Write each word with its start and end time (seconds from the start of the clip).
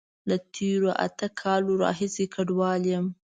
له 0.29 0.35
تیرو 0.55 0.89
اته 1.05 1.27
کالونو 1.41 1.81
راهیسی 1.83 2.25
کډوال 2.33 2.81
یم 2.91 3.05